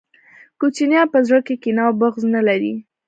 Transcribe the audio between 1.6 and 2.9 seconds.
کینه او بغض نلري